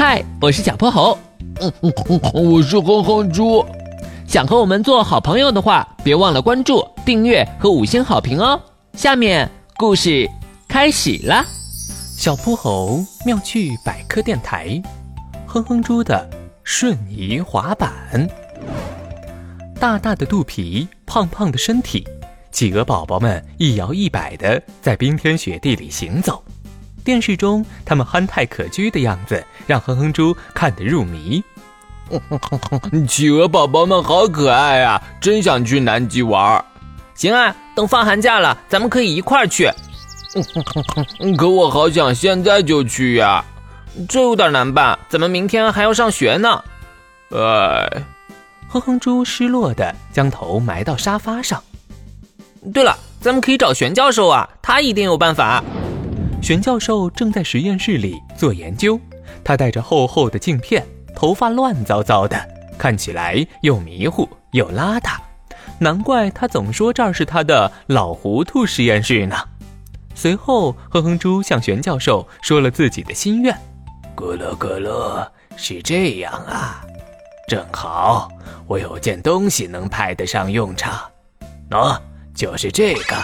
[0.00, 1.18] 嗨，我是小泼猴。
[1.60, 3.66] 嗯嗯嗯，我是哼哼猪。
[4.28, 8.60] 想和我们做好朋友的话，别忘了关注、订阅和五星好评哦。
[8.92, 10.30] 下面故事
[10.68, 11.44] 开始啦！
[12.16, 14.80] 小泼猴妙趣百科电台，
[15.48, 16.30] 哼哼猪的
[16.62, 17.90] 瞬移滑板。
[19.80, 22.06] 大大的肚皮，胖胖的身体，
[22.52, 26.40] 企鹅宝宝们一摇一摆的在冰天雪地里行走。
[27.08, 31.42] 电视中他们憨态可掬的样子，让哼哼猪看得入迷。
[33.08, 36.62] 企鹅宝宝们好可爱啊，真想去南极玩。
[37.14, 39.70] 行啊，等放寒假了，咱们可以一块儿去。
[41.38, 43.42] 可我好想现在就去呀，
[44.06, 46.62] 这有点难办，咱们明天还要上学呢。
[47.30, 48.04] 哎，
[48.68, 51.62] 哼哼猪失落的将头埋到沙发上。
[52.74, 55.64] 对了，咱们可以找玄教授啊，他一定有办法。
[56.40, 58.98] 玄教授正在实验室里做研究，
[59.44, 62.38] 他戴着厚厚的镜片，头发乱糟糟的，
[62.78, 65.18] 看起来又迷糊又邋遢，
[65.78, 69.36] 难怪他总说这儿是他的老糊涂实验室呢。
[70.14, 73.54] 随后，哼哼猪向玄教授说了自己的心愿
[74.16, 76.82] ：“咕噜咕噜，是这样啊，
[77.46, 78.28] 正好
[78.66, 80.98] 我有件东西能派得上用场，
[81.68, 82.00] 喏，
[82.34, 83.16] 就是这个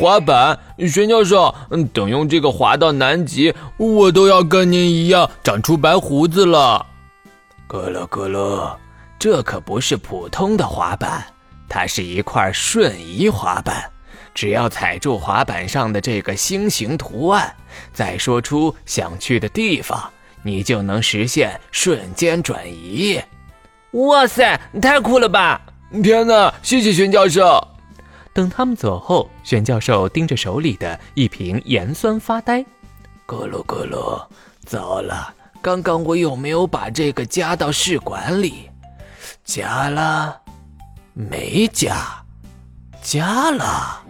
[0.00, 0.58] 滑板。
[0.78, 1.54] 玄教授，
[1.92, 6.86] 等用这个滑到南极，我都要跟您一样长出白胡子了。
[7.68, 8.76] 咕噜咕噜，
[9.18, 11.24] 这可不是普通的滑板，
[11.68, 13.90] 它是一块瞬移滑板。”
[14.34, 17.52] 只要踩住滑板上的这个星形图案，
[17.92, 20.00] 再说出想去的地方，
[20.44, 23.20] 你就能实现瞬间转移。
[23.92, 25.60] 哇塞，太酷了吧！
[26.04, 27.67] 天哪，谢谢玄教授。
[28.38, 32.60] 等他们走后，玄教授盯着手里的一瓶盐酸发呆。
[33.26, 34.24] 咕噜咕噜，
[34.64, 38.70] 糟了，刚刚我有没有把这个加到试管里？
[39.42, 40.40] 加了？
[41.14, 41.96] 没加？
[43.02, 44.04] 加了。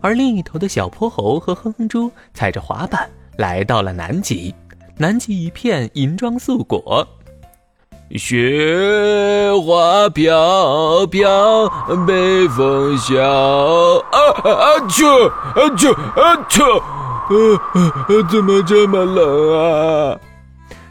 [0.00, 4.54] 而另一头的小泼猴和哼哼猪踩着滑板来到了南极，
[4.96, 7.06] 南极一片银装素裹，
[8.10, 11.68] 雪花飘飘，
[12.06, 16.36] 北风萧，啊啊啾啊啾啊，
[17.74, 20.18] 啊怎么这么冷啊？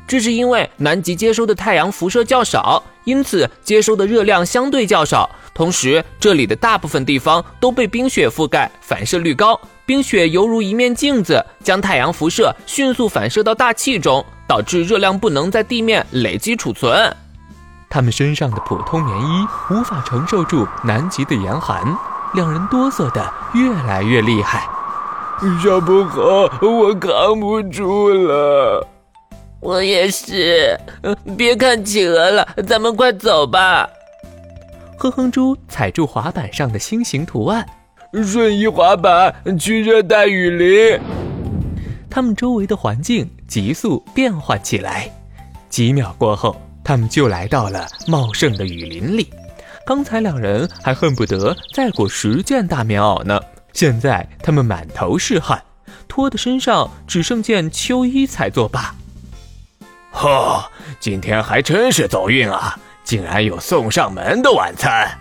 [0.06, 5.30] 这是因为南极接收的太阳辐射较少，因此接收的热量相对较少。
[5.54, 9.60] 同时，这里的大部分地方都被冰雪覆盖，反射率高。
[9.86, 17.14] 冰雪犹如一面镜子，将太阳辐射迅速反射到大气中，导致热量不能在地面累积储存。
[17.90, 21.84] 他们身上的普通棉衣无法承受住南极的严寒，
[22.34, 24.68] 两人哆嗦的越来越厉害。
[25.62, 28.88] 小薄荷，我扛不住了。
[29.60, 30.80] 我也是。
[31.38, 33.90] 别看企鹅了，咱们快走吧。
[34.98, 37.66] 哼哼猪踩住滑板上的心形图案，
[38.22, 41.00] 瞬移滑板去热带雨林。
[42.10, 45.10] 他们周围的环境急速变换起来，
[45.70, 49.32] 几秒过后，他们就来到了茂盛的雨林里。
[49.86, 53.40] 刚才两人还恨不得再裹十件大棉袄呢，
[53.72, 55.64] 现在他们满头是汗，
[56.08, 58.94] 脱的身上只剩件秋衣才作罢。
[60.12, 60.64] 呵，
[61.00, 62.78] 今天还真是走运啊！
[63.04, 65.20] 竟然有送上门的晚餐！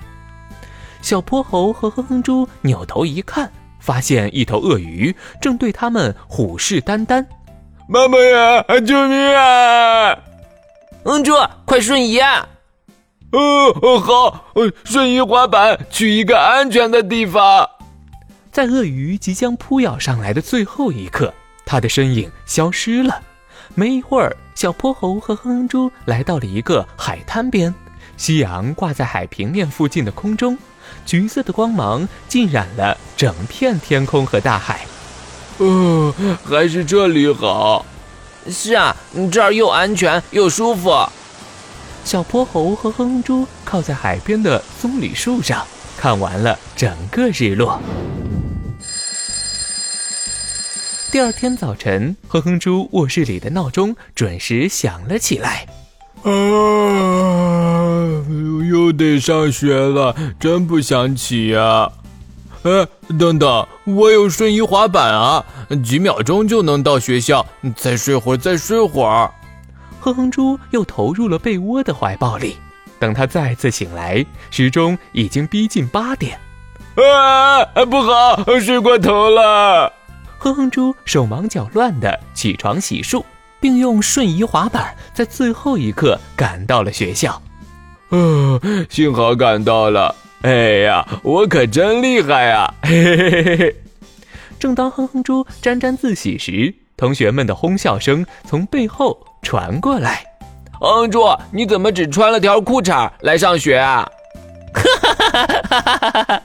[1.02, 7.26] 小泼猴和哼哼猪扭头一看，发现一头鳄鱼正对他们虎视眈眈。
[7.88, 10.14] 妈妈呀，救命啊！
[11.04, 11.32] 哼哼猪，
[11.66, 12.48] 快瞬移啊！
[13.32, 14.52] 哦，好，
[14.84, 17.68] 瞬移滑板去一个安全的地方。
[18.52, 21.32] 在鳄鱼即将扑咬上来的最后一刻，
[21.66, 23.20] 它的身影消失了。
[23.74, 27.74] 没一会儿，小泼猴和哼哼猪来到了一个海滩边，
[28.18, 30.56] 夕阳挂在海平面附近的空中，
[31.04, 34.86] 橘色的光芒浸染了整片天空和大海。
[35.58, 36.12] 哦，
[36.44, 37.84] 还是这里好。
[38.50, 38.96] 是啊，
[39.30, 40.90] 这儿又安全又舒服。
[42.04, 45.64] 小泼猴和哼哼猪靠在海边的棕榈树上，
[45.96, 47.80] 看完了整个日落。
[51.12, 55.66] 第二天早晨，哼哼猪卧室里的闹钟准时响了起来。
[56.22, 56.30] 啊，
[58.68, 61.90] 又得上学了，真不想起呀！
[62.62, 62.86] 哎，
[63.18, 65.44] 等等，我有瞬移滑板啊，
[65.84, 67.44] 几秒钟就能到学校。
[67.74, 69.30] 再睡会儿，再睡会儿。
[70.00, 72.56] 哼哼猪又投入了被窝的怀抱里。
[73.00, 76.38] 等他再次醒来，时钟已经逼近八点。
[76.94, 79.92] 啊，不好，睡过头了。
[80.38, 83.24] 哼哼猪手忙脚乱地起床洗漱，
[83.58, 87.42] 并用瞬移滑板在最后一刻赶到了学校。
[88.12, 90.14] 呃， 幸好赶到了！
[90.42, 92.74] 哎呀，我可真厉害啊！
[92.82, 93.76] 嘿嘿嘿嘿嘿。
[94.58, 100.24] 正当哼哼猪沾沾自喜时，同学们的哄笑声从背后传过来。
[100.78, 104.06] 哼哼猪，你怎么只穿了条裤衩来上学啊？
[104.74, 104.82] 哈
[105.14, 106.42] 哈哈哈哈哈！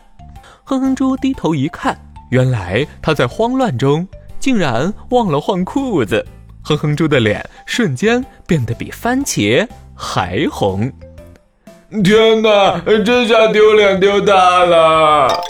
[0.63, 1.99] 哼哼猪低头一看，
[2.31, 4.07] 原来他在慌乱中
[4.39, 6.25] 竟然忘了换裤子。
[6.63, 10.91] 哼哼猪的脸瞬间变得比番茄还红。
[11.89, 15.41] 天哪，这下丢脸丢大了！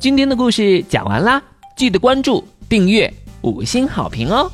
[0.00, 1.40] 今天的故事讲完啦，
[1.76, 3.08] 记得关注、订阅、
[3.42, 4.50] 五星好评哦！